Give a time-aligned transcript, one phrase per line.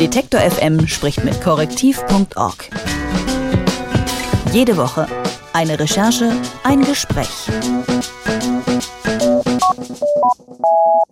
[0.00, 2.70] Detektor FM spricht mit korrektiv.org.
[4.52, 5.06] Jede Woche
[5.52, 6.32] eine Recherche,
[6.64, 7.48] ein Gespräch.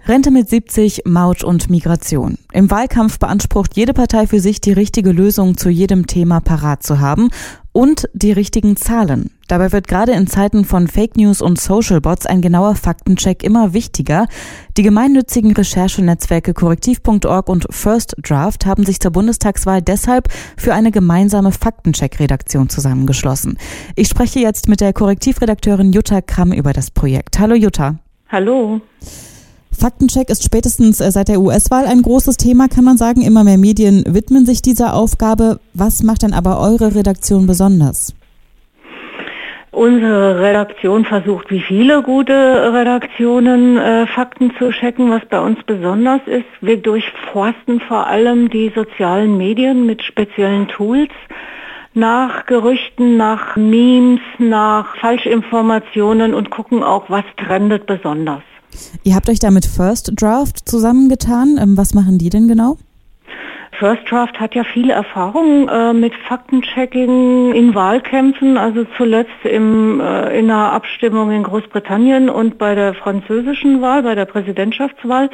[0.06, 2.38] Rente mit 70, Maut und Migration.
[2.52, 6.98] Im Wahlkampf beansprucht jede Partei für sich, die richtige Lösung zu jedem Thema parat zu
[6.98, 7.30] haben
[7.73, 9.30] und die richtigen Zahlen.
[9.48, 13.73] Dabei wird gerade in Zeiten von Fake News und Social Bots ein genauer Faktencheck immer
[13.73, 14.27] wichtiger.
[14.77, 21.52] Die gemeinnützigen Recherchenetzwerke Korrektiv.org und First Draft haben sich zur Bundestagswahl deshalb für eine gemeinsame
[21.52, 23.59] Faktencheck-Redaktion zusammengeschlossen.
[23.96, 27.38] Ich spreche jetzt mit der Korrektivredakteurin Jutta Kramm über das Projekt.
[27.38, 27.98] Hallo Jutta.
[28.29, 28.80] Hallo.
[29.78, 33.22] Faktencheck ist spätestens äh, seit der US-Wahl ein großes Thema, kann man sagen.
[33.22, 35.60] Immer mehr Medien widmen sich dieser Aufgabe.
[35.74, 38.14] Was macht denn aber eure Redaktion besonders?
[39.72, 45.10] Unsere Redaktion versucht, wie viele gute Redaktionen, äh, Fakten zu checken.
[45.10, 51.10] Was bei uns besonders ist, wir durchforsten vor allem die sozialen Medien mit speziellen Tools
[51.95, 58.42] nach Gerüchten, nach Memes, nach Falschinformationen und gucken auch, was trendet besonders.
[59.04, 61.59] Ihr habt euch da mit First Draft zusammengetan.
[61.60, 62.79] Ähm, was machen die denn genau?
[63.79, 70.38] First Draft hat ja viele Erfahrungen äh, mit Faktenchecking in Wahlkämpfen, also zuletzt im, äh,
[70.38, 75.31] in einer Abstimmung in Großbritannien und bei der französischen Wahl, bei der Präsidentschaftswahl.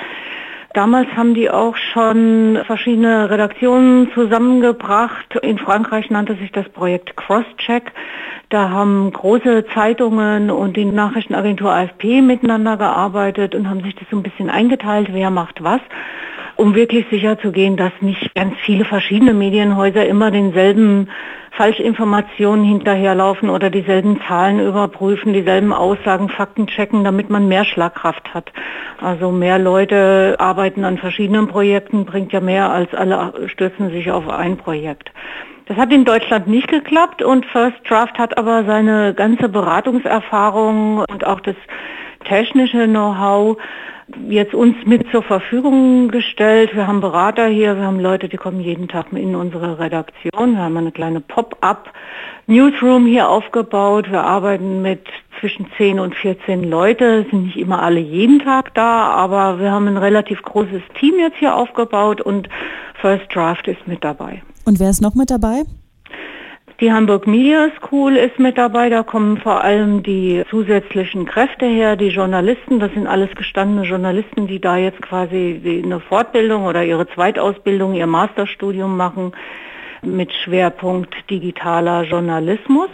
[0.75, 5.35] Damals haben die auch schon verschiedene Redaktionen zusammengebracht.
[5.43, 7.93] In Frankreich nannte sich das Projekt Crosscheck.
[8.51, 14.17] Da haben große Zeitungen und die Nachrichtenagentur AFP miteinander gearbeitet und haben sich das so
[14.17, 15.81] ein bisschen eingeteilt, wer macht was
[16.59, 21.09] um wirklich sicherzugehen, dass nicht ganz viele verschiedene Medienhäuser immer denselben
[21.53, 28.53] Falschinformationen hinterherlaufen oder dieselben Zahlen überprüfen, dieselben Aussagen, Fakten checken, damit man mehr Schlagkraft hat.
[29.01, 34.29] Also mehr Leute arbeiten an verschiedenen Projekten, bringt ja mehr als alle stürzen sich auf
[34.29, 35.13] ein Projekt.
[35.67, 41.25] Das hat in Deutschland nicht geklappt und First Draft hat aber seine ganze Beratungserfahrung und
[41.25, 41.57] auch das
[42.25, 43.59] technische Know-how
[44.29, 46.75] jetzt uns mit zur Verfügung gestellt.
[46.75, 50.53] Wir haben Berater hier, wir haben Leute, die kommen jeden Tag in unsere Redaktion.
[50.53, 51.93] Wir haben eine kleine Pop-up
[52.47, 54.11] Newsroom hier aufgebaut.
[54.11, 55.07] Wir arbeiten mit
[55.41, 59.87] zwischen 10 und 14 Leute, sind nicht immer alle jeden Tag da, aber wir haben
[59.87, 62.49] ein relativ großes Team jetzt hier aufgebaut und
[63.01, 64.43] First Draft ist mit dabei.
[64.65, 65.63] Und wer ist noch mit dabei?
[66.81, 71.97] Die Hamburg Media School ist mit dabei, da kommen vor allem die zusätzlichen Kräfte her,
[71.97, 77.09] die Journalisten, das sind alles gestandene Journalisten, die da jetzt quasi eine Fortbildung oder ihre
[77.09, 79.33] Zweitausbildung, ihr Masterstudium machen
[80.03, 82.91] mit Schwerpunkt digitaler Journalismus.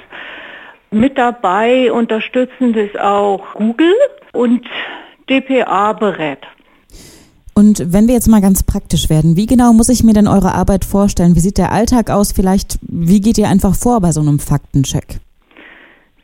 [0.91, 3.95] Mit dabei unterstützend ist auch Google
[4.33, 4.67] und
[5.29, 6.41] DPA berät.
[7.75, 10.55] Und wenn wir jetzt mal ganz praktisch werden, wie genau muss ich mir denn eure
[10.55, 11.35] Arbeit vorstellen?
[11.35, 12.31] Wie sieht der Alltag aus?
[12.31, 15.19] Vielleicht, wie geht ihr einfach vor bei so einem Faktencheck?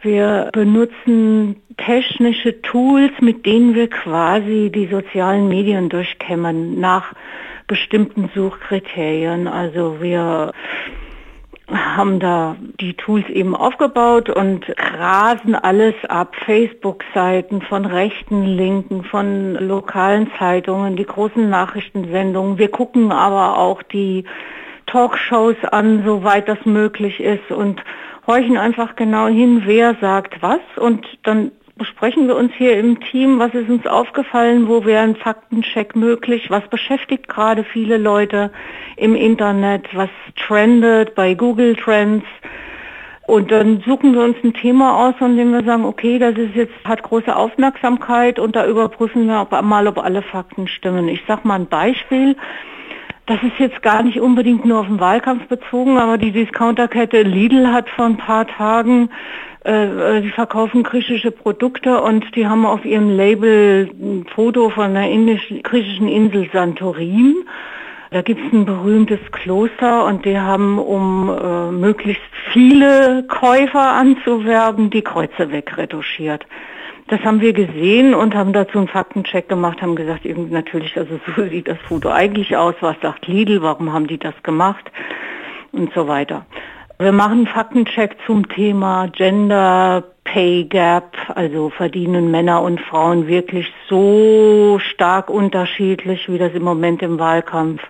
[0.01, 7.15] Wir benutzen technische Tools, mit denen wir quasi die sozialen Medien durchkämmern nach
[7.67, 9.49] bestimmten Suchkriterien.
[9.49, 10.53] Also wir
[11.71, 14.67] haben da die Tools eben aufgebaut und
[14.99, 16.35] rasen alles ab.
[16.45, 22.59] Facebook-Seiten von rechten, linken, von lokalen Zeitungen, die großen Nachrichtensendungen.
[22.59, 24.25] Wir gucken aber auch die
[24.87, 27.83] Talkshows an, soweit das möglich ist und
[28.27, 33.39] horchen einfach genau hin, wer sagt was und dann besprechen wir uns hier im Team,
[33.39, 38.51] was ist uns aufgefallen, wo wäre ein Faktencheck möglich, was beschäftigt gerade viele Leute
[38.99, 42.27] im Internet, was trendet bei Google Trends.
[43.27, 46.55] Und dann suchen wir uns ein Thema aus, von dem wir sagen, okay, das ist
[46.55, 51.09] jetzt, hat große Aufmerksamkeit und da überprüfen wir mal, ob alle Fakten stimmen.
[51.09, 52.37] Ich sage mal ein Beispiel.
[53.31, 57.69] Das ist jetzt gar nicht unbedingt nur auf den Wahlkampf bezogen, aber die Discounterkette Lidl
[57.69, 59.09] hat vor ein paar Tagen
[59.63, 65.09] äh, die verkaufen griechische Produkte und die haben auf ihrem Label ein Foto von der
[65.09, 67.37] indischen, griechischen Insel Santorin.
[68.11, 74.91] Da gibt es ein berühmtes Kloster und die haben, um äh, möglichst viele Käufer anzuwerben,
[74.91, 76.45] die Kreuze wegretuschiert.
[77.11, 81.19] Das haben wir gesehen und haben dazu einen Faktencheck gemacht, haben gesagt, irgendwie natürlich, also
[81.35, 84.93] so sieht das Foto eigentlich aus, was sagt Lidl, warum haben die das gemacht?
[85.73, 86.47] Und so weiter.
[87.01, 93.67] Wir machen einen Faktencheck zum Thema Gender Pay Gap, also verdienen Männer und Frauen wirklich
[93.89, 97.83] so stark unterschiedlich, wie das im Moment im Wahlkampf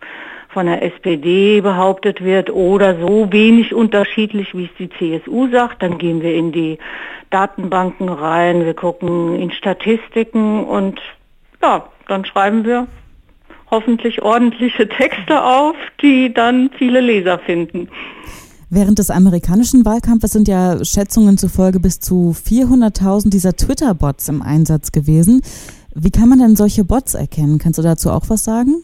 [0.53, 5.83] von der SPD behauptet wird oder so wenig unterschiedlich, wie es die CSU sagt.
[5.83, 6.79] Dann gehen wir in die
[7.31, 11.01] Datenbanken rein, wir gucken in Statistiken und
[11.63, 12.89] ja, dann schreiben wir
[13.71, 17.89] hoffentlich ordentliche Texte auf, die dann viele Leser finden.
[18.69, 24.93] Während des amerikanischen Wahlkampfes sind ja Schätzungen zufolge bis zu 400.000 dieser Twitter-Bots im Einsatz
[24.93, 25.43] gewesen.
[25.95, 27.59] Wie kann man denn solche Bots erkennen?
[27.59, 28.83] Kannst du dazu auch was sagen?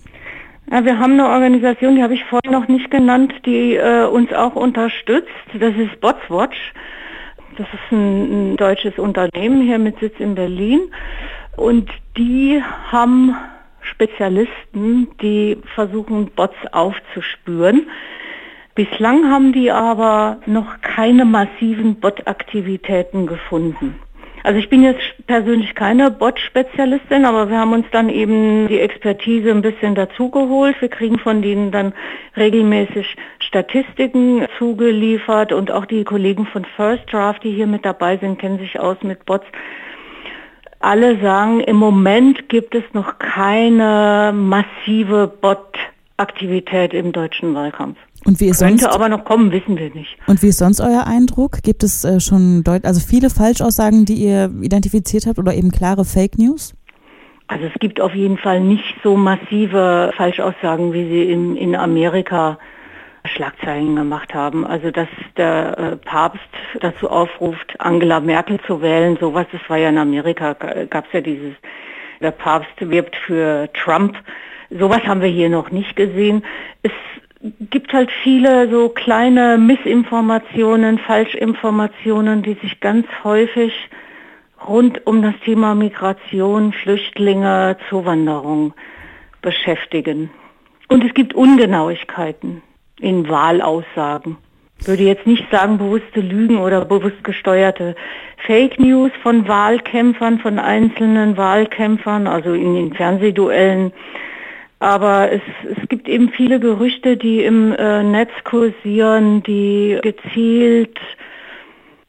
[0.71, 4.33] Ja, wir haben eine Organisation, die habe ich vorhin noch nicht genannt, die äh, uns
[4.33, 5.31] auch unterstützt.
[5.55, 6.73] Das ist Botswatch.
[7.57, 10.81] Das ist ein, ein deutsches Unternehmen hier mit Sitz in Berlin.
[11.57, 12.61] Und die
[12.91, 13.35] haben
[13.81, 17.89] Spezialisten, die versuchen, Bots aufzuspüren.
[18.75, 24.01] Bislang haben die aber noch keine massiven Bot-Aktivitäten gefunden.
[24.47, 29.51] Also ich bin jetzt persönlich keine Bot-Spezialistin, aber wir haben uns dann eben die Expertise
[29.51, 30.81] ein bisschen dazugeholt.
[30.81, 31.93] Wir kriegen von denen dann
[32.37, 38.39] regelmäßig Statistiken zugeliefert und auch die Kollegen von First Draft, die hier mit dabei sind,
[38.39, 39.47] kennen sich aus mit Bots.
[40.79, 47.99] Alle sagen, im Moment gibt es noch keine massive Bot-Aktivität im deutschen Wahlkampf.
[48.27, 50.17] Und wie ist Könnte sonst, aber noch kommen, wissen wir nicht.
[50.27, 51.63] Und wie ist sonst euer Eindruck?
[51.63, 56.05] Gibt es äh, schon deut also viele Falschaussagen, die ihr identifiziert habt oder eben klare
[56.05, 56.75] Fake News?
[57.47, 62.59] Also es gibt auf jeden Fall nicht so massive Falschaussagen, wie sie in, in Amerika
[63.27, 64.67] Schlagzeilen gemacht haben.
[64.67, 66.41] Also dass der äh, Papst
[66.81, 71.21] dazu aufruft, Angela Merkel zu wählen, sowas, das war ja in Amerika, gab es ja
[71.21, 71.55] dieses,
[72.21, 74.17] der Papst wirbt für Trump.
[74.71, 76.45] Sowas haben wir hier noch nicht gesehen.
[76.83, 76.93] Es
[77.71, 83.73] gibt halt viele so kleine Missinformationen, Falschinformationen, die sich ganz häufig
[84.67, 88.75] rund um das Thema Migration, Flüchtlinge, Zuwanderung
[89.43, 90.31] beschäftigen.
[90.89, 92.63] Und es gibt Ungenauigkeiten
[93.01, 94.39] in Wahlaussagen.
[94.79, 97.97] Ich würde jetzt nicht sagen bewusste Lügen oder bewusst gesteuerte
[98.47, 103.93] Fake News von Wahlkämpfern, von einzelnen Wahlkämpfern, also in den Fernsehduellen
[104.79, 110.99] aber es, es gibt eben viele Gerüchte, die im äh, Netz kursieren, die gezielt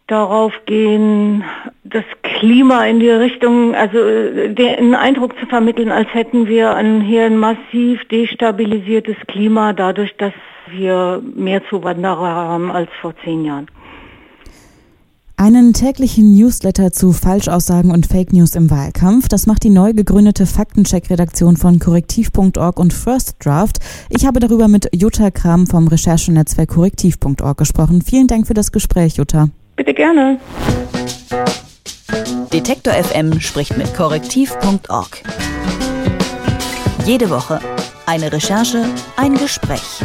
[0.07, 1.43] darauf gehen,
[1.83, 7.01] das Klima in die Richtung, also äh, den Eindruck zu vermitteln, als hätten wir ein,
[7.01, 10.33] hier ein massiv destabilisiertes Klima dadurch, dass
[10.69, 13.67] wir mehr Zuwanderer haben als vor zehn Jahren.
[15.39, 20.47] Einen täglichen Newsletter zu Falschaussagen und Fake News im Wahlkampf, das macht die neu gegründete
[20.47, 23.77] Faktencheck-Redaktion von korrektiv.org und First Draft.
[24.09, 28.01] Ich habe darüber mit Jutta Kram vom Recherchenetzwerk korrektiv.org gesprochen.
[28.01, 29.49] Vielen Dank für das Gespräch, Jutta.
[29.75, 30.39] Bitte gerne.
[32.51, 35.21] Detektor FM spricht mit korrektiv.org.
[37.05, 37.59] Jede Woche
[38.07, 38.85] eine Recherche,
[39.17, 40.01] ein Gespräch.